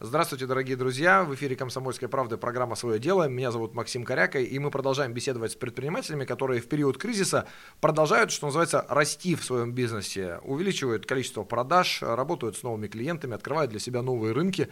Здравствуйте, 0.00 0.46
дорогие 0.46 0.76
друзья! 0.76 1.24
В 1.24 1.34
эфире 1.34 1.56
«Комсомольская 1.56 2.08
правда» 2.08 2.38
программа 2.38 2.76
«Свое 2.76 3.00
дело». 3.00 3.26
Меня 3.26 3.50
зовут 3.50 3.74
Максим 3.74 4.04
Коряка, 4.04 4.38
и 4.38 4.56
мы 4.60 4.70
продолжаем 4.70 5.12
беседовать 5.12 5.50
с 5.50 5.54
предпринимателями, 5.56 6.24
которые 6.24 6.60
в 6.60 6.68
период 6.68 6.98
кризиса 6.98 7.48
продолжают, 7.80 8.30
что 8.30 8.46
называется, 8.46 8.86
расти 8.88 9.34
в 9.34 9.42
своем 9.42 9.72
бизнесе, 9.72 10.38
увеличивают 10.44 11.04
количество 11.04 11.42
продаж, 11.42 12.00
работают 12.00 12.56
с 12.56 12.62
новыми 12.62 12.86
клиентами, 12.86 13.34
открывают 13.34 13.72
для 13.72 13.80
себя 13.80 14.00
новые 14.02 14.34
рынки. 14.34 14.68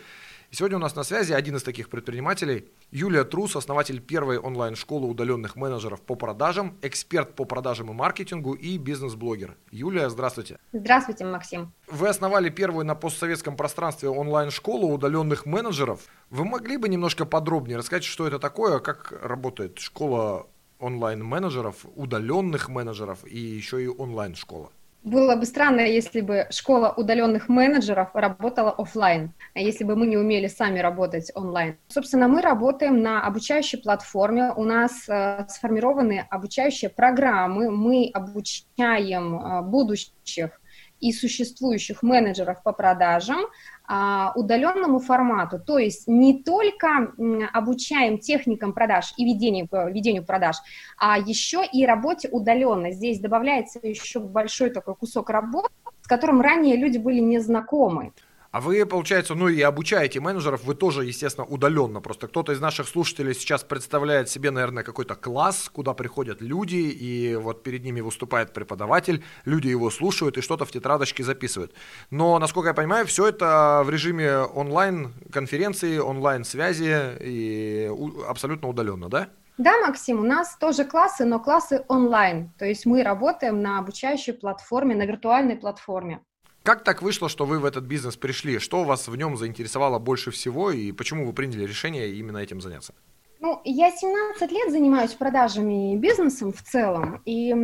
И 0.51 0.55
сегодня 0.55 0.77
у 0.77 0.81
нас 0.81 0.95
на 0.95 1.03
связи 1.03 1.33
один 1.33 1.57
из 1.57 1.65
таких 1.65 1.89
предпринимателей, 1.89 2.69
Юлия 2.93 3.25
Трус, 3.25 3.57
основатель 3.57 4.01
первой 4.01 4.39
онлайн-школы 4.39 5.09
удаленных 5.09 5.57
менеджеров 5.57 6.01
по 6.03 6.15
продажам, 6.15 6.79
эксперт 6.83 7.35
по 7.35 7.45
продажам 7.45 7.91
и 7.91 7.95
маркетингу 7.95 8.53
и 8.53 8.79
бизнес-блогер. 8.79 9.57
Юлия, 9.73 10.09
здравствуйте. 10.09 10.59
Здравствуйте, 10.73 11.25
Максим. 11.25 11.73
Вы 11.89 12.09
основали 12.09 12.49
первую 12.49 12.87
на 12.87 12.95
постсоветском 12.95 13.57
пространстве 13.57 14.09
онлайн-школу 14.09 14.93
удаленных 14.93 15.47
менеджеров. 15.47 16.03
Вы 16.31 16.45
могли 16.45 16.77
бы 16.77 16.89
немножко 16.89 17.25
подробнее 17.25 17.79
рассказать, 17.79 18.05
что 18.05 18.27
это 18.27 18.39
такое, 18.39 18.79
как 18.79 19.13
работает 19.23 19.79
школа 19.81 20.47
онлайн-менеджеров, 20.79 21.87
удаленных 21.97 22.69
менеджеров 22.69 23.25
и 23.25 23.39
еще 23.39 23.83
и 23.83 23.89
онлайн-школа? 23.89 24.71
Было 25.07 25.37
бы 25.37 25.47
странно, 25.47 25.83
если 25.83 26.21
бы 26.21 26.49
школа 26.51 26.93
удаленных 26.97 27.49
менеджеров 27.49 28.09
работала 28.13 28.73
офлайн, 28.73 29.33
если 29.55 29.85
бы 29.85 29.95
мы 29.95 30.09
не 30.09 30.17
умели 30.17 30.49
сами 30.49 30.81
работать 30.81 31.31
онлайн. 31.37 31.77
Собственно, 31.87 32.27
мы 32.27 32.43
работаем 32.43 33.01
на 33.01 33.25
обучающей 33.25 33.79
платформе, 33.79 34.53
у 34.57 34.65
нас 34.65 35.09
э, 35.09 35.47
сформированы 35.49 36.27
обучающие 36.29 36.91
программы, 36.91 37.71
мы 37.71 38.11
обучаем 38.13 39.37
э, 39.37 39.63
будущих 39.63 40.61
и 41.01 41.13
существующих 41.13 42.03
менеджеров 42.03 42.63
по 42.63 42.73
продажам 42.73 43.43
а, 43.87 44.33
удаленному 44.35 44.99
формату. 44.99 45.59
То 45.59 45.79
есть 45.79 46.09
не 46.09 46.43
только 46.43 47.13
обучаем 47.53 48.19
техникам 48.19 48.73
продаж 48.73 49.15
и 49.17 49.25
ведению, 49.25 49.69
ведению 49.93 50.25
продаж, 50.25 50.57
а 50.99 51.19
еще 51.19 51.65
и 51.65 51.87
работе 51.87 52.29
удаленно. 52.31 52.91
Здесь 52.91 53.21
добавляется 53.21 53.79
еще 53.83 54.21
большой 54.21 54.71
такой 54.71 54.95
кусок 54.95 55.31
работы, 55.31 55.69
с 56.03 56.07
которым 56.07 56.41
ранее 56.41 56.77
люди 56.77 56.99
были 56.99 57.21
не 57.21 57.39
знакомы. 57.39 58.13
А 58.57 58.61
вы, 58.61 58.87
получается, 58.87 59.35
ну 59.35 59.49
и 59.49 59.61
обучаете 59.61 60.19
менеджеров, 60.19 60.65
вы 60.65 60.75
тоже, 60.75 61.05
естественно, 61.05 61.47
удаленно. 61.47 62.01
Просто 62.01 62.27
кто-то 62.27 62.53
из 62.53 62.61
наших 62.61 62.89
слушателей 62.89 63.35
сейчас 63.35 63.63
представляет 63.63 64.31
себе, 64.31 64.51
наверное, 64.51 64.83
какой-то 64.83 65.15
класс, 65.15 65.69
куда 65.71 65.93
приходят 65.93 66.41
люди, 66.41 66.77
и 66.77 67.37
вот 67.37 67.63
перед 67.63 67.85
ними 67.85 68.01
выступает 68.01 68.55
преподаватель, 68.55 69.23
люди 69.45 69.69
его 69.69 69.91
слушают 69.91 70.39
и 70.39 70.41
что-то 70.41 70.65
в 70.65 70.71
тетрадочке 70.71 71.23
записывают. 71.23 71.75
Но, 72.11 72.39
насколько 72.39 72.69
я 72.69 72.75
понимаю, 72.75 73.07
все 73.07 73.27
это 73.27 73.83
в 73.85 73.91
режиме 73.91 74.39
онлайн-конференции, 74.39 75.99
онлайн-связи 75.99 77.19
и 77.21 77.91
абсолютно 78.27 78.69
удаленно, 78.69 79.11
да? 79.11 79.29
Да, 79.59 79.87
Максим, 79.87 80.21
у 80.21 80.25
нас 80.25 80.57
тоже 80.57 80.87
классы, 80.87 81.27
но 81.27 81.41
классы 81.41 81.85
онлайн. 81.89 82.55
То 82.59 82.65
есть 82.65 82.87
мы 82.87 83.03
работаем 83.03 83.61
на 83.61 83.79
обучающей 83.79 84.33
платформе, 84.33 84.95
на 84.95 85.05
виртуальной 85.05 85.57
платформе. 85.57 86.23
Как 86.67 86.83
так 86.83 87.01
вышло, 87.01 87.29
что 87.29 87.47
вы 87.47 87.61
в 87.61 87.65
этот 87.65 87.85
бизнес 87.85 88.17
пришли? 88.17 88.59
Что 88.59 88.83
вас 88.83 89.07
в 89.07 89.15
нем 89.15 89.37
заинтересовало 89.37 90.01
больше 90.01 90.33
всего 90.33 90.73
и 90.73 90.91
почему 90.91 91.25
вы 91.25 91.33
приняли 91.33 91.63
решение 91.63 92.11
именно 92.11 92.39
этим 92.39 92.61
заняться? 92.61 92.93
Ну, 93.39 93.61
я 93.65 93.93
17 93.93 94.51
лет 94.51 94.73
занимаюсь 94.73 95.13
продажами 95.13 95.93
и 95.93 95.97
бизнесом 95.97 96.53
в 96.53 96.61
целом, 96.61 97.23
и 97.25 97.55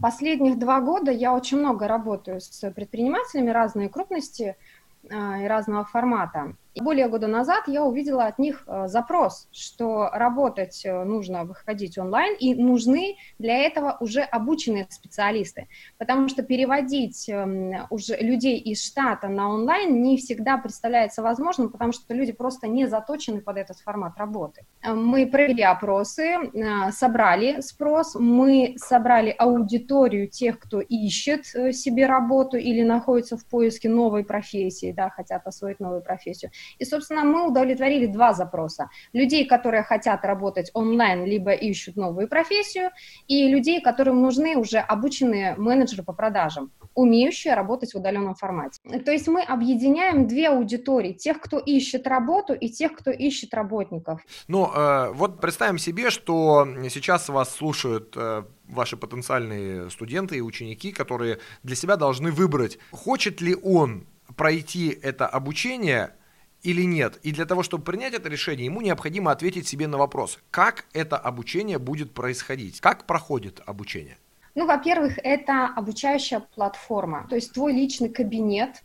последних 0.00 0.58
два 0.58 0.80
года 0.80 1.12
я 1.12 1.32
очень 1.32 1.58
много 1.58 1.86
работаю 1.86 2.40
с 2.40 2.68
предпринимателями 2.72 3.50
разной 3.50 3.88
крупности 3.88 4.56
а, 5.08 5.40
и 5.40 5.46
разного 5.46 5.84
формата. 5.84 6.56
Более 6.80 7.08
года 7.08 7.28
назад 7.28 7.68
я 7.68 7.84
увидела 7.84 8.26
от 8.26 8.38
них 8.38 8.64
э, 8.66 8.88
запрос, 8.88 9.48
что 9.52 10.10
работать 10.12 10.84
э, 10.84 11.04
нужно 11.04 11.44
выходить 11.44 11.96
онлайн, 11.98 12.34
и 12.36 12.54
нужны 12.54 13.16
для 13.38 13.58
этого 13.58 13.96
уже 14.00 14.22
обученные 14.22 14.86
специалисты, 14.90 15.68
потому 15.98 16.28
что 16.28 16.42
переводить 16.42 17.28
эм, 17.28 17.86
уже 17.90 18.16
людей 18.16 18.58
из 18.58 18.84
штата 18.84 19.28
на 19.28 19.50
онлайн 19.50 20.02
не 20.02 20.16
всегда 20.16 20.58
представляется 20.58 21.22
возможным, 21.22 21.70
потому 21.70 21.92
что 21.92 22.12
люди 22.12 22.32
просто 22.32 22.66
не 22.66 22.86
заточены 22.86 23.40
под 23.40 23.56
этот 23.56 23.78
формат 23.78 24.18
работы. 24.18 24.66
Э, 24.82 24.94
мы 24.94 25.26
провели 25.26 25.62
опросы, 25.62 26.38
собрали 26.90 27.60
спрос, 27.60 28.16
мы 28.16 28.74
собрали 28.78 29.30
аудиторию 29.38 30.28
тех, 30.28 30.58
кто 30.58 30.80
ищет 30.80 31.46
себе 31.46 32.06
работу 32.06 32.56
или 32.56 32.82
находится 32.82 33.36
в 33.36 33.46
поиске 33.46 33.88
новой 33.88 34.24
профессии, 34.24 34.90
да, 34.90 35.08
хотят 35.10 35.46
освоить 35.46 35.78
новую 35.78 36.02
профессию. 36.02 36.50
И, 36.78 36.84
собственно, 36.84 37.24
мы 37.24 37.46
удовлетворили 37.46 38.06
два 38.06 38.32
запроса. 38.32 38.88
Людей, 39.12 39.46
которые 39.46 39.82
хотят 39.82 40.24
работать 40.24 40.70
онлайн, 40.74 41.24
либо 41.24 41.52
ищут 41.52 41.96
новую 41.96 42.28
профессию, 42.28 42.90
и 43.28 43.48
людей, 43.48 43.80
которым 43.80 44.22
нужны 44.22 44.56
уже 44.56 44.78
обученные 44.78 45.54
менеджеры 45.56 46.02
по 46.02 46.12
продажам, 46.12 46.70
умеющие 46.94 47.54
работать 47.54 47.92
в 47.94 47.96
удаленном 47.96 48.34
формате. 48.34 48.80
То 49.04 49.12
есть 49.12 49.28
мы 49.28 49.42
объединяем 49.42 50.26
две 50.26 50.48
аудитории, 50.48 51.12
тех, 51.12 51.40
кто 51.40 51.58
ищет 51.58 52.06
работу, 52.06 52.54
и 52.54 52.68
тех, 52.68 52.94
кто 52.94 53.10
ищет 53.10 53.54
работников. 53.54 54.20
Ну, 54.48 54.70
э, 54.74 55.12
вот 55.12 55.40
представим 55.40 55.78
себе, 55.78 56.10
что 56.10 56.66
сейчас 56.90 57.28
вас 57.28 57.54
слушают 57.54 58.14
э, 58.16 58.44
ваши 58.68 58.96
потенциальные 58.96 59.90
студенты 59.90 60.36
и 60.36 60.40
ученики, 60.40 60.92
которые 60.92 61.38
для 61.62 61.76
себя 61.76 61.96
должны 61.96 62.30
выбрать, 62.30 62.78
хочет 62.90 63.40
ли 63.40 63.54
он 63.54 64.06
пройти 64.36 64.98
это 65.02 65.26
обучение 65.26 66.14
или 66.64 66.82
нет. 66.82 67.20
И 67.22 67.30
для 67.30 67.44
того, 67.44 67.62
чтобы 67.62 67.84
принять 67.84 68.14
это 68.14 68.28
решение, 68.28 68.66
ему 68.66 68.80
необходимо 68.80 69.30
ответить 69.30 69.68
себе 69.68 69.86
на 69.86 69.98
вопрос, 69.98 70.40
как 70.50 70.86
это 70.92 71.16
обучение 71.16 71.78
будет 71.78 72.12
происходить, 72.12 72.80
как 72.80 73.06
проходит 73.06 73.60
обучение. 73.66 74.18
Ну, 74.56 74.66
во-первых, 74.66 75.18
это 75.22 75.66
обучающая 75.66 76.40
платформа, 76.40 77.26
то 77.28 77.34
есть 77.36 77.52
твой 77.52 77.72
личный 77.72 78.08
кабинет, 78.08 78.82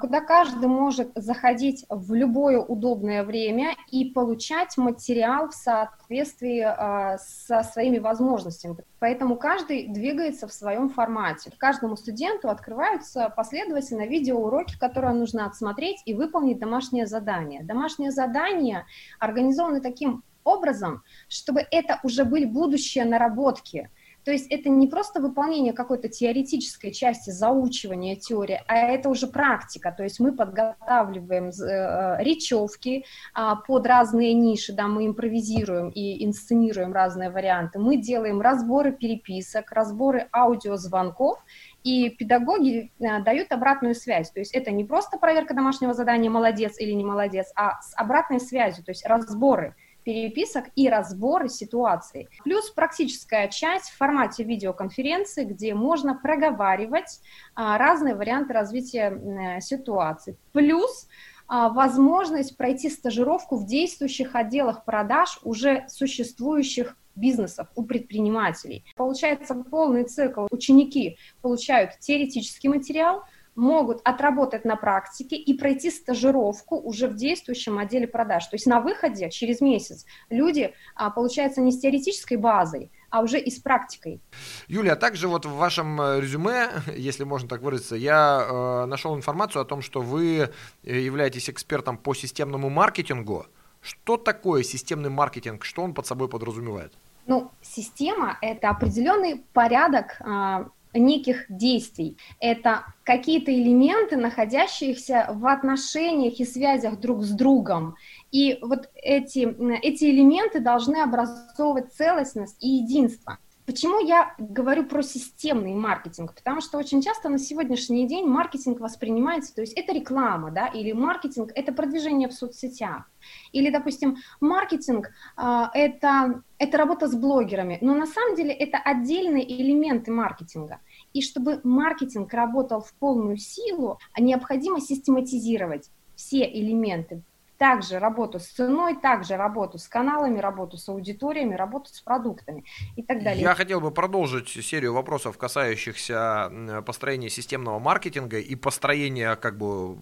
куда 0.00 0.20
каждый 0.20 0.68
может 0.68 1.12
заходить 1.14 1.86
в 1.88 2.12
любое 2.12 2.58
удобное 2.58 3.24
время 3.24 3.74
и 3.90 4.04
получать 4.04 4.76
материал 4.76 5.48
в 5.48 5.54
соответствии 5.54 6.60
а, 6.60 7.16
со 7.16 7.62
своими 7.62 7.98
возможностями. 7.98 8.76
Поэтому 8.98 9.36
каждый 9.36 9.88
двигается 9.88 10.46
в 10.46 10.52
своем 10.52 10.90
формате. 10.90 11.52
Каждому 11.56 11.96
студенту 11.96 12.50
открываются 12.50 13.32
последовательно 13.34 14.06
видеоуроки, 14.06 14.78
которые 14.78 15.14
нужно 15.14 15.46
отсмотреть 15.46 16.02
и 16.04 16.12
выполнить 16.12 16.58
домашнее 16.58 17.06
задание. 17.06 17.62
Домашнее 17.62 18.10
задание 18.10 18.84
организовано 19.18 19.80
таким 19.80 20.22
образом, 20.44 21.02
чтобы 21.28 21.64
это 21.70 21.98
уже 22.02 22.26
были 22.26 22.44
будущие 22.44 23.06
наработки– 23.06 23.88
то 24.24 24.30
есть 24.30 24.46
это 24.50 24.68
не 24.68 24.86
просто 24.86 25.20
выполнение 25.20 25.72
какой-то 25.72 26.08
теоретической 26.08 26.92
части 26.92 27.30
заучивания 27.30 28.16
теории, 28.16 28.60
а 28.66 28.76
это 28.76 29.08
уже 29.08 29.26
практика. 29.26 29.92
То 29.96 30.04
есть 30.04 30.20
мы 30.20 30.32
подготавливаем 30.32 31.48
э, 31.48 32.22
речевки 32.22 33.04
а, 33.34 33.56
под 33.56 33.86
разные 33.86 34.32
ниши, 34.34 34.72
да, 34.72 34.86
мы 34.86 35.06
импровизируем 35.06 35.88
и 35.88 36.24
инсценируем 36.24 36.92
разные 36.92 37.30
варианты. 37.30 37.78
Мы 37.78 37.96
делаем 37.96 38.40
разборы 38.40 38.92
переписок, 38.92 39.72
разборы 39.72 40.28
аудиозвонков, 40.32 41.42
и 41.82 42.10
педагоги 42.10 42.92
э, 43.00 43.22
дают 43.22 43.50
обратную 43.50 43.94
связь. 43.94 44.30
То 44.30 44.38
есть 44.38 44.54
это 44.54 44.70
не 44.70 44.84
просто 44.84 45.18
проверка 45.18 45.54
домашнего 45.54 45.94
задания 45.94 46.30
«молодец» 46.30 46.78
или 46.78 46.92
«не 46.92 47.04
молодец», 47.04 47.52
а 47.56 47.80
с 47.82 47.92
обратной 47.96 48.40
связью, 48.40 48.84
то 48.84 48.92
есть 48.92 49.04
разборы 49.04 49.74
переписок 50.04 50.66
и 50.76 50.88
разборы 50.88 51.48
ситуаций. 51.48 52.28
Плюс 52.44 52.70
практическая 52.70 53.48
часть 53.48 53.90
в 53.90 53.96
формате 53.96 54.44
видеоконференции, 54.44 55.44
где 55.44 55.74
можно 55.74 56.14
проговаривать 56.14 57.20
а, 57.54 57.78
разные 57.78 58.14
варианты 58.14 58.52
развития 58.52 59.10
э, 59.10 59.60
ситуации. 59.60 60.36
Плюс 60.52 61.08
а, 61.48 61.68
возможность 61.68 62.56
пройти 62.56 62.88
стажировку 62.88 63.56
в 63.56 63.66
действующих 63.66 64.34
отделах 64.34 64.84
продаж 64.84 65.38
уже 65.42 65.84
существующих 65.88 66.96
бизнесов, 67.14 67.68
у 67.74 67.84
предпринимателей. 67.84 68.84
Получается 68.96 69.54
полный 69.54 70.04
цикл. 70.04 70.46
Ученики 70.50 71.18
получают 71.42 71.98
теоретический 71.98 72.68
материал, 72.68 73.22
могут 73.54 74.00
отработать 74.04 74.64
на 74.64 74.76
практике 74.76 75.36
и 75.36 75.56
пройти 75.56 75.90
стажировку 75.90 76.76
уже 76.76 77.08
в 77.08 77.14
действующем 77.14 77.78
отделе 77.78 78.06
продаж. 78.06 78.46
То 78.46 78.56
есть 78.56 78.66
на 78.66 78.80
выходе 78.80 79.30
через 79.30 79.60
месяц 79.60 80.04
люди, 80.30 80.72
а, 80.94 81.10
получается, 81.10 81.60
не 81.60 81.72
с 81.72 81.80
теоретической 81.80 82.36
базой, 82.36 82.90
а 83.10 83.20
уже 83.20 83.38
и 83.38 83.50
с 83.50 83.58
практикой. 83.58 84.20
Юлия, 84.68 84.92
а 84.92 84.96
также 84.96 85.28
вот 85.28 85.44
в 85.44 85.54
вашем 85.54 86.00
э, 86.00 86.20
резюме, 86.20 86.70
если 86.96 87.24
можно 87.24 87.48
так 87.48 87.60
выразиться, 87.60 87.94
я 87.94 88.46
э, 88.48 88.86
нашел 88.86 89.14
информацию 89.14 89.62
о 89.62 89.64
том, 89.66 89.82
что 89.82 90.00
вы 90.00 90.50
э, 90.82 90.98
являетесь 90.98 91.50
экспертом 91.50 91.98
по 91.98 92.14
системному 92.14 92.70
маркетингу. 92.70 93.46
Что 93.82 94.16
такое 94.16 94.62
системный 94.62 95.10
маркетинг? 95.10 95.64
Что 95.64 95.82
он 95.82 95.92
под 95.92 96.06
собой 96.06 96.28
подразумевает? 96.28 96.94
Ну, 97.26 97.50
система– 97.60 98.38
это 98.40 98.70
определенный 98.70 99.44
порядок 99.52 100.16
а, 100.20 100.68
неких 100.94 101.46
действий. 101.48 102.16
Это 102.40 102.84
какие-то 103.04 103.52
элементы, 103.52 104.16
находящиеся 104.16 105.28
в 105.30 105.46
отношениях 105.46 106.40
и 106.40 106.44
связях 106.44 107.00
друг 107.00 107.22
с 107.22 107.30
другом. 107.30 107.96
И 108.30 108.58
вот 108.62 108.88
эти, 108.94 109.40
эти 109.82 110.04
элементы 110.04 110.60
должны 110.60 110.96
образовывать 110.96 111.92
целостность 111.92 112.56
и 112.62 112.68
единство. 112.68 113.38
Почему 113.64 114.00
я 114.00 114.34
говорю 114.38 114.84
про 114.84 115.02
системный 115.02 115.72
маркетинг? 115.74 116.34
Потому 116.34 116.60
что 116.60 116.78
очень 116.78 117.00
часто 117.00 117.28
на 117.28 117.38
сегодняшний 117.38 118.08
день 118.08 118.26
маркетинг 118.26 118.80
воспринимается, 118.80 119.54
то 119.54 119.60
есть 119.60 119.74
это 119.74 119.92
реклама, 119.92 120.50
да, 120.50 120.66
или 120.66 120.90
маркетинг– 120.90 121.52
это 121.54 121.72
продвижение 121.72 122.28
в 122.28 122.32
соцсетях, 122.32 123.08
или, 123.52 123.70
допустим, 123.70 124.16
маркетинг 124.40 125.10
э, 125.36 125.62
это, 125.74 126.42
это 126.58 126.76
работа 126.76 127.06
с 127.06 127.14
блогерами, 127.14 127.78
но 127.80 127.94
на 127.94 128.06
самом 128.06 128.34
деле 128.34 128.52
это 128.52 128.78
отдельные 128.78 129.44
элементы 129.44 130.10
маркетинга. 130.10 130.80
И 131.12 131.22
чтобы 131.22 131.60
маркетинг 131.62 132.34
работал 132.34 132.80
в 132.80 132.92
полную 132.94 133.36
силу, 133.36 134.00
необходимо 134.18 134.80
систематизировать 134.80 135.88
все 136.16 136.50
элементы, 136.52 137.22
также 137.62 138.00
работу 138.00 138.40
с 138.40 138.46
ценой, 138.46 138.96
также 138.96 139.36
работу 139.36 139.78
с 139.78 139.86
каналами, 139.86 140.40
работу 140.40 140.76
с 140.76 140.88
аудиториями, 140.88 141.54
работу 141.54 141.94
с 141.94 142.00
продуктами 142.00 142.64
и 142.96 143.04
так 143.04 143.22
далее. 143.22 143.40
Я 143.40 143.54
хотел 143.54 143.80
бы 143.80 143.92
продолжить 143.92 144.48
серию 144.48 144.94
вопросов, 144.94 145.38
касающихся 145.38 146.50
построения 146.84 147.30
системного 147.30 147.78
маркетинга 147.78 148.40
и 148.40 148.56
построения 148.56 149.36
как 149.36 149.58
бы 149.58 149.94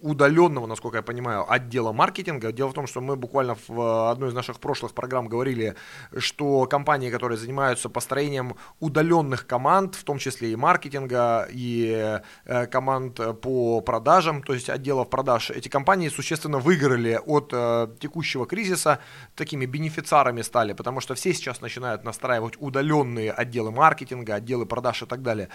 удаленного, 0.00 0.66
насколько 0.66 0.98
я 0.98 1.02
понимаю, 1.02 1.44
отдела 1.52 1.90
маркетинга. 1.90 2.52
Дело 2.52 2.68
в 2.68 2.74
том, 2.74 2.86
что 2.86 3.00
мы 3.00 3.16
буквально 3.16 3.56
в 3.66 4.12
одной 4.12 4.28
из 4.28 4.34
наших 4.34 4.60
прошлых 4.60 4.94
программ 4.94 5.26
говорили, 5.26 5.74
что 6.16 6.66
компании, 6.66 7.10
которые 7.10 7.36
занимаются 7.36 7.88
построением 7.88 8.54
удаленных 8.78 9.48
команд, 9.48 9.96
в 9.96 10.04
том 10.04 10.18
числе 10.18 10.52
и 10.52 10.56
маркетинга, 10.56 11.48
и 11.50 12.20
э, 12.44 12.66
команд 12.66 13.20
по 13.40 13.80
продажам, 13.80 14.40
то 14.40 14.54
есть 14.54 14.70
отделов 14.70 15.10
продаж, 15.10 15.50
эти 15.50 15.68
компании 15.68 16.10
существенно 16.10 16.60
выиграли 16.60 17.07
выиграли 17.08 17.18
от 17.26 17.50
э, 17.52 17.88
текущего 18.00 18.46
кризиса, 18.46 18.98
такими 19.34 19.66
бенефициарами 19.66 20.42
стали, 20.42 20.74
потому 20.74 21.00
что 21.00 21.14
все 21.14 21.32
сейчас 21.32 21.60
начинают 21.60 22.04
настраивать 22.04 22.54
удаленные 22.60 23.32
отделы 23.32 23.70
маркетинга, 23.70 24.34
отделы 24.34 24.66
продаж 24.66 25.02
и 25.02 25.06
так 25.06 25.22
далее. 25.22 25.48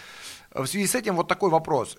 В 0.54 0.66
связи 0.66 0.88
с 0.88 0.96
этим 0.96 1.16
вот 1.16 1.28
такой 1.28 1.50
вопрос. 1.50 1.98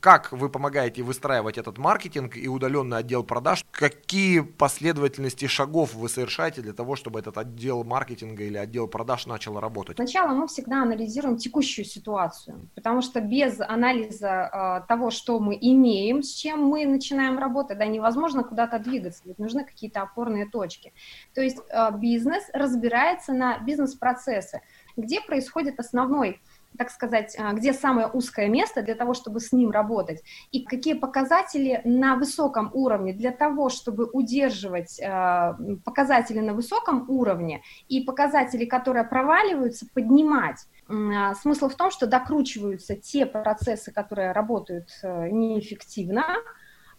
Как 0.00 0.32
вы 0.32 0.48
помогаете 0.48 1.02
выстраивать 1.02 1.58
этот 1.58 1.78
маркетинг 1.78 2.36
и 2.36 2.48
удаленный 2.48 2.98
отдел 2.98 3.24
продаж? 3.24 3.64
Какие 3.70 4.40
последовательности 4.40 5.48
шагов 5.48 5.94
вы 5.94 6.08
совершаете 6.08 6.62
для 6.62 6.72
того, 6.72 6.96
чтобы 6.96 7.18
этот 7.18 7.38
отдел 7.38 7.84
маркетинга 7.84 8.44
или 8.44 8.58
отдел 8.58 8.88
продаж 8.88 9.26
начал 9.26 9.60
работать? 9.60 9.96
Сначала 9.96 10.32
мы 10.34 10.46
всегда 10.46 10.82
анализируем 10.82 11.36
текущую 11.36 11.84
ситуацию, 11.84 12.68
потому 12.74 13.02
что 13.02 13.20
без 13.20 13.60
анализа 13.60 14.82
э, 14.82 14.88
того, 14.88 15.10
что 15.10 15.40
мы 15.40 15.58
имеем, 15.60 16.22
с 16.22 16.32
чем 16.34 16.60
мы 16.60 16.86
начинаем 16.86 17.38
работать, 17.38 17.78
да, 17.78 17.86
невозможно 17.86 18.44
куда-то 18.44 18.78
двигаться, 18.78 18.95
ведь 19.24 19.38
нужны 19.38 19.64
какие-то 19.64 20.02
опорные 20.02 20.46
точки. 20.46 20.92
То 21.34 21.40
есть 21.40 21.58
э, 21.68 21.90
бизнес 21.96 22.44
разбирается 22.52 23.32
на 23.32 23.58
бизнес-процессы, 23.58 24.62
где 24.96 25.20
происходит 25.20 25.78
основной 25.80 26.40
так 26.76 26.90
сказать, 26.90 27.36
а, 27.38 27.52
где 27.52 27.72
самое 27.72 28.06
узкое 28.06 28.48
место 28.48 28.82
для 28.82 28.94
того, 28.94 29.14
чтобы 29.14 29.40
с 29.40 29.52
ним 29.52 29.70
работать, 29.70 30.22
и 30.52 30.62
какие 30.64 30.94
показатели 30.94 31.80
на 31.84 32.16
высоком 32.16 32.70
уровне 32.72 33.12
для 33.12 33.32
того, 33.32 33.68
чтобы 33.68 34.08
удерживать 34.12 35.00
а, 35.02 35.56
показатели 35.84 36.40
на 36.40 36.54
высоком 36.54 37.08
уровне 37.08 37.62
и 37.88 38.02
показатели, 38.02 38.64
которые 38.64 39.04
проваливаются, 39.04 39.86
поднимать. 39.92 40.66
А, 40.88 41.34
смысл 41.34 41.68
в 41.68 41.74
том, 41.74 41.90
что 41.90 42.06
докручиваются 42.06 42.94
те 42.94 43.26
процессы, 43.26 43.92
которые 43.92 44.32
работают 44.32 44.88
э, 45.02 45.28
неэффективно, 45.30 46.36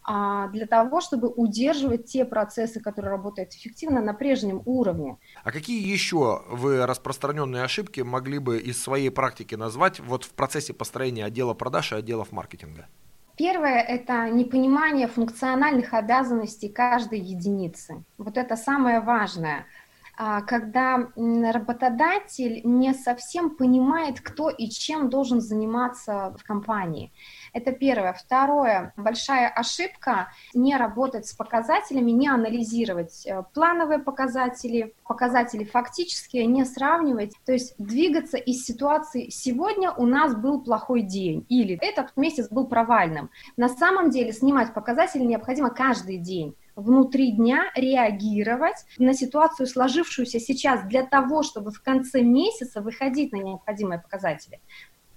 для 0.07 0.65
того, 0.67 1.01
чтобы 1.01 1.27
удерживать 1.27 2.05
те 2.05 2.23
процессы, 2.23 2.79
которые 2.79 3.11
работают 3.11 3.53
эффективно 3.53 4.01
на 4.01 4.13
прежнем 4.13 4.61
уровне. 4.65 5.17
А 5.43 5.51
какие 5.51 5.85
еще 5.85 6.43
вы 6.49 6.85
распространенные 6.85 7.63
ошибки 7.63 8.01
могли 8.01 8.39
бы 8.39 8.57
из 8.57 8.81
своей 8.81 9.09
практики 9.09 9.55
назвать 9.55 9.99
вот 9.99 10.23
в 10.23 10.31
процессе 10.31 10.73
построения 10.73 11.25
отдела 11.25 11.53
продаж 11.53 11.91
и 11.91 11.95
отделов 11.95 12.31
маркетинга? 12.31 12.87
Первое– 13.37 13.81
это 13.87 14.29
непонимание 14.29 15.07
функциональных 15.07 15.93
обязанностей 15.93 16.69
каждой 16.69 17.19
единицы. 17.19 18.03
Вот 18.17 18.35
это 18.35 18.55
самое 18.55 18.99
важное 18.99 19.59
а, 19.59 19.63
когда 20.17 21.09
работодатель 21.15 22.61
не 22.63 22.93
совсем 22.93 23.51
понимает, 23.51 24.19
кто 24.19 24.49
и 24.49 24.67
чем 24.67 25.09
должен 25.09 25.41
заниматься 25.41 26.35
в 26.39 26.43
компании. 26.43 27.11
Это 27.53 27.71
первое. 27.71 28.13
Второе, 28.13 28.93
большая 28.97 29.47
ошибка 29.47 30.29
не 30.53 30.75
работать 30.75 31.27
с 31.27 31.33
показателями, 31.33 32.11
не 32.11 32.27
анализировать 32.27 33.25
э, 33.25 33.43
плановые 33.53 33.99
показатели, 33.99 34.93
показатели 35.07 35.63
фактические, 35.63 36.45
не 36.45 36.65
сравнивать, 36.65 37.33
то 37.45 37.53
есть 37.53 37.75
двигаться 37.77 38.37
из 38.37 38.65
ситуации 38.65 39.29
«сегодня 39.29 39.91
у 39.91 40.05
нас 40.05 40.35
был 40.35 40.61
плохой 40.61 41.01
день» 41.01 41.45
или 41.49 41.77
«этот 41.81 42.15
месяц 42.15 42.49
был 42.49 42.67
провальным». 42.67 43.29
На 43.55 43.69
самом 43.69 44.09
деле 44.09 44.33
снимать 44.33 44.73
показатели 44.73 45.23
необходимо 45.23 45.69
каждый 45.69 46.17
день 46.17 46.55
внутри 46.77 47.31
дня 47.31 47.71
реагировать 47.75 48.85
на 48.97 49.13
ситуацию, 49.13 49.67
сложившуюся 49.67 50.39
сейчас, 50.39 50.87
для 50.87 51.03
того, 51.03 51.43
чтобы 51.43 51.71
в 51.71 51.81
конце 51.81 52.21
месяца 52.21 52.81
выходить 52.81 53.33
на 53.33 53.37
необходимые 53.37 53.99
показатели. 53.99 54.61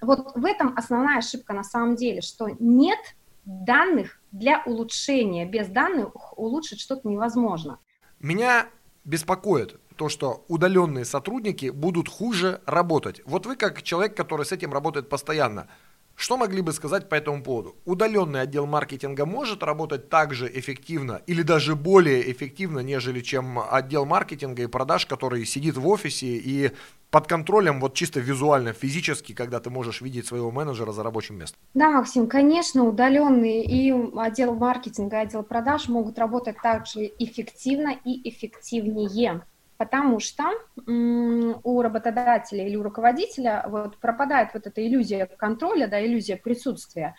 Вот 0.01 0.35
в 0.35 0.45
этом 0.47 0.75
основная 0.77 1.19
ошибка 1.19 1.53
на 1.53 1.63
самом 1.63 1.95
деле, 1.95 2.23
что 2.23 2.49
нет 2.59 2.99
данных 3.45 4.21
для 4.33 4.63
улучшения. 4.65 5.45
Без 5.45 5.69
данных 5.69 6.37
улучшить 6.39 6.81
что-то 6.81 7.07
невозможно. 7.07 7.79
Меня 8.19 8.67
беспокоит 9.05 9.79
то, 9.97 10.09
что 10.09 10.47
удаленные 10.49 11.05
сотрудники 11.05 11.69
будут 11.69 12.09
хуже 12.09 12.63
работать. 12.65 13.21
Вот 13.27 13.45
вы 13.45 13.57
как 13.57 13.83
человек, 13.83 14.17
который 14.17 14.47
с 14.47 14.53
этим 14.53 14.73
работает 14.73 15.11
постоянно, 15.11 15.69
что 16.21 16.37
могли 16.37 16.61
бы 16.61 16.73
сказать 16.73 17.09
по 17.09 17.15
этому 17.15 17.43
поводу? 17.43 17.77
Удаленный 17.87 18.43
отдел 18.43 18.67
маркетинга 18.67 19.25
может 19.25 19.63
работать 19.63 20.11
так 20.11 20.35
же 20.35 20.51
эффективно 20.53 21.23
или 21.27 21.43
даже 21.43 21.75
более 21.75 22.31
эффективно, 22.31 22.81
нежели 22.81 23.21
чем 23.21 23.59
отдел 23.59 24.05
маркетинга 24.05 24.63
и 24.63 24.67
продаж, 24.67 25.07
который 25.07 25.47
сидит 25.47 25.79
в 25.79 25.89
офисе 25.89 26.27
и 26.27 26.73
под 27.11 27.27
контролем 27.27 27.81
вот 27.81 27.95
чисто 27.95 28.21
визуально, 28.21 28.75
физически, 28.75 29.33
когда 29.33 29.61
ты 29.61 29.71
можешь 29.71 30.03
видеть 30.03 30.27
своего 30.27 30.51
менеджера 30.51 30.93
за 30.93 31.03
рабочим 31.03 31.39
местом? 31.39 31.59
Да, 31.73 31.91
Максим, 31.91 32.29
конечно, 32.29 32.85
удаленные 32.85 33.65
и 33.65 33.91
отдел 34.17 34.55
маркетинга, 34.55 35.23
и 35.23 35.25
отдел 35.25 35.43
продаж 35.43 35.89
могут 35.89 36.19
работать 36.19 36.57
также 36.63 37.11
эффективно 37.19 37.97
и 38.05 38.29
эффективнее 38.29 39.09
потому 39.81 40.21
что 40.21 40.45
у 40.87 41.81
работодателя 41.81 42.69
или 42.69 42.77
у 42.77 42.83
руководителя 42.83 43.65
вот 43.67 43.97
пропадает 43.97 44.51
вот 44.53 44.67
эта 44.67 44.87
иллюзия 44.87 45.25
контроля, 45.25 45.87
да, 45.87 46.05
иллюзия 46.05 46.37
присутствия. 46.37 47.15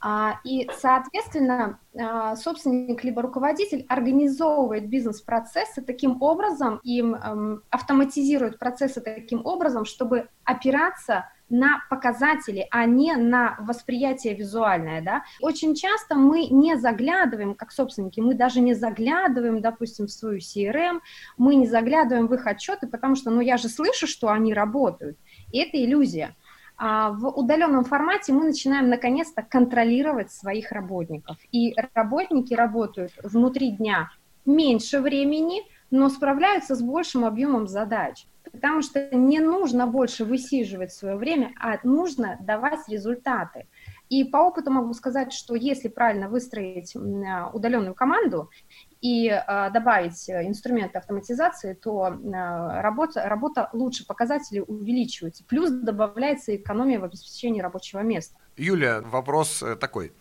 А, 0.00 0.40
и, 0.42 0.66
соответственно, 0.74 1.78
а, 1.94 2.34
собственник 2.36 3.04
либо 3.04 3.20
руководитель 3.20 3.84
организовывает 3.90 4.88
бизнес-процессы 4.88 5.82
таким 5.82 6.22
образом, 6.22 6.80
им 6.84 7.16
эм, 7.16 7.62
автоматизирует 7.68 8.58
процессы 8.58 9.02
таким 9.02 9.44
образом, 9.44 9.84
чтобы 9.84 10.30
опираться 10.42 11.26
на 11.48 11.82
показатели, 11.90 12.66
а 12.70 12.86
не 12.86 13.14
на 13.14 13.56
восприятие 13.60 14.34
визуальное, 14.34 15.02
да. 15.02 15.22
Очень 15.40 15.74
часто 15.74 16.16
мы 16.16 16.46
не 16.46 16.76
заглядываем, 16.76 17.54
как 17.54 17.72
собственники, 17.72 18.20
мы 18.20 18.34
даже 18.34 18.60
не 18.60 18.74
заглядываем, 18.74 19.60
допустим, 19.60 20.06
в 20.06 20.12
свою 20.12 20.38
CRM, 20.38 21.00
мы 21.36 21.54
не 21.54 21.66
заглядываем 21.66 22.26
в 22.26 22.34
их 22.34 22.46
отчеты, 22.46 22.86
потому 22.86 23.14
что, 23.14 23.30
ну, 23.30 23.40
я 23.40 23.56
же 23.56 23.68
слышу, 23.68 24.06
что 24.06 24.28
они 24.28 24.54
работают, 24.54 25.18
и 25.52 25.58
это 25.58 25.82
иллюзия. 25.82 26.34
А 26.78 27.10
в 27.10 27.28
удаленном 27.28 27.84
формате 27.84 28.32
мы 28.34 28.44
начинаем 28.44 28.90
наконец-то 28.90 29.42
контролировать 29.42 30.30
своих 30.30 30.72
работников. 30.72 31.38
И 31.50 31.74
работники 31.94 32.52
работают 32.52 33.12
внутри 33.22 33.70
дня 33.70 34.10
меньше 34.44 35.00
времени, 35.00 35.62
но 35.90 36.08
справляются 36.08 36.74
с 36.74 36.82
большим 36.82 37.24
объемом 37.24 37.66
задач 37.68 38.26
потому 38.52 38.82
что 38.82 39.14
не 39.14 39.40
нужно 39.40 39.86
больше 39.86 40.24
высиживать 40.24 40.92
свое 40.92 41.16
время, 41.16 41.52
а 41.60 41.78
нужно 41.82 42.38
давать 42.40 42.88
результаты. 42.88 43.66
И 44.08 44.24
по 44.24 44.38
опыту 44.38 44.70
могу 44.70 44.94
сказать, 44.94 45.32
что 45.32 45.54
если 45.56 45.88
правильно 45.88 46.28
выстроить 46.28 46.94
удаленную 46.94 47.94
команду 47.94 48.50
и 49.00 49.28
э, 49.28 49.70
добавить 49.72 50.30
инструменты 50.30 50.98
автоматизации, 50.98 51.74
то 51.74 52.08
э, 52.08 52.80
работа, 52.80 53.28
работа 53.28 53.68
лучше, 53.72 54.06
показатели 54.06 54.60
увеличиваются. 54.60 55.44
Плюс 55.44 55.70
добавляется 55.70 56.54
экономия 56.54 57.00
в 57.00 57.04
обеспечении 57.04 57.60
рабочего 57.60 58.00
места. 58.00 58.36
Юля, 58.56 59.00
вопрос 59.00 59.62
э, 59.62 59.74
такой. 59.74 60.12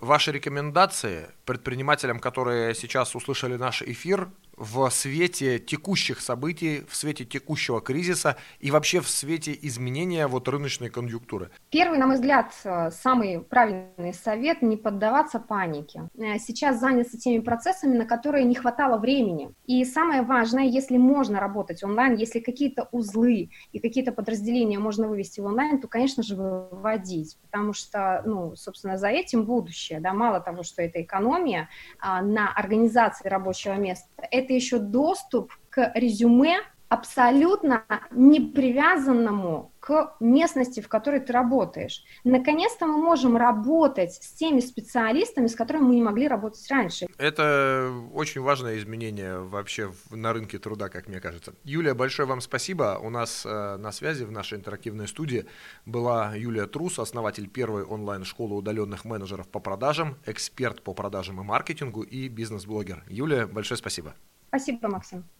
Ваши 0.00 0.32
рекомендации 0.32 1.28
предпринимателям, 1.46 2.18
которые 2.18 2.74
сейчас 2.74 3.14
услышали 3.14 3.56
наш 3.56 3.82
эфир, 3.82 4.28
в 4.62 4.88
свете 4.90 5.58
текущих 5.58 6.20
событий, 6.20 6.84
в 6.88 6.94
свете 6.94 7.24
текущего 7.24 7.80
кризиса 7.80 8.36
и 8.60 8.70
вообще 8.70 9.00
в 9.00 9.08
свете 9.08 9.58
изменения 9.60 10.28
вот 10.28 10.46
рыночной 10.46 10.88
конъюнктуры? 10.88 11.50
Первый, 11.70 11.98
на 11.98 12.06
мой 12.06 12.14
взгляд, 12.14 12.52
э, 12.62 12.90
самый 12.92 13.40
правильный 13.40 14.14
совет– 14.14 14.62
не 14.62 14.76
поддаваться 14.76 15.40
панике. 15.40 16.08
Э, 16.16 16.38
сейчас 16.38 16.78
заняться 16.78 17.18
теми 17.18 17.40
процессами, 17.40 17.96
на 17.96 18.04
которые 18.04 18.44
не 18.44 18.54
хватало 18.54 18.98
времени. 18.98 19.50
И 19.66 19.84
самое 19.84 20.22
важное, 20.22 20.64
если 20.64 20.96
можно 20.96 21.40
работать 21.40 21.82
онлайн, 21.82 22.14
если 22.14 22.38
какие-то 22.38 22.88
узлы 22.92 23.50
и 23.72 23.80
какие-то 23.80 24.12
подразделения 24.12 24.78
можно 24.78 25.08
вывести 25.08 25.40
в 25.40 25.46
онлайн, 25.46 25.80
то, 25.80 25.88
конечно 25.88 26.22
же, 26.22 26.36
выводить, 26.36 27.36
потому 27.42 27.72
что, 27.72 28.22
ну, 28.24 28.54
собственно, 28.54 28.96
за 28.96 29.08
этим 29.08 29.44
будущее. 29.44 29.98
Да? 29.98 30.12
Мало 30.12 30.38
того, 30.38 30.62
что 30.62 30.82
это 30.82 31.02
экономия 31.02 31.68
а, 31.98 32.22
на 32.22 32.52
организации 32.52 33.28
рабочего 33.28 33.74
места, 33.74 34.06
это 34.30 34.51
еще 34.54 34.78
доступ 34.78 35.52
к 35.70 35.92
резюме 35.94 36.60
абсолютно 36.92 37.86
не 38.10 38.38
привязанному 38.38 39.72
к 39.80 40.14
местности, 40.20 40.80
в 40.80 40.88
которой 40.88 41.20
ты 41.20 41.32
работаешь. 41.32 42.04
Наконец-то 42.22 42.86
мы 42.86 42.98
можем 42.98 43.34
работать 43.38 44.12
с 44.12 44.32
теми 44.32 44.60
специалистами, 44.60 45.46
с 45.46 45.54
которыми 45.54 45.84
мы 45.84 45.94
не 45.94 46.02
могли 46.02 46.28
работать 46.28 46.70
раньше. 46.70 47.06
Это 47.16 47.90
очень 48.12 48.42
важное 48.42 48.76
изменение 48.76 49.38
вообще 49.38 49.90
на 50.10 50.34
рынке 50.34 50.58
труда, 50.58 50.90
как 50.90 51.08
мне 51.08 51.18
кажется. 51.18 51.54
Юлия, 51.64 51.94
большое 51.94 52.28
вам 52.28 52.42
спасибо. 52.42 52.98
У 53.02 53.08
нас 53.08 53.46
э, 53.46 53.76
на 53.78 53.90
связи 53.90 54.24
в 54.24 54.30
нашей 54.30 54.58
интерактивной 54.58 55.08
студии 55.08 55.46
была 55.86 56.34
Юлия 56.34 56.66
Трус, 56.66 56.98
основатель 56.98 57.48
первой 57.48 57.84
онлайн-школы 57.84 58.54
удаленных 58.54 59.06
менеджеров 59.06 59.48
по 59.48 59.60
продажам, 59.60 60.18
эксперт 60.26 60.82
по 60.82 60.92
продажам 60.92 61.40
и 61.40 61.42
маркетингу 61.42 62.02
и 62.02 62.28
бизнес-блогер. 62.28 63.02
Юлия, 63.08 63.46
большое 63.46 63.78
спасибо. 63.78 64.14
Спасибо, 64.52 64.86
Максим. 64.88 65.32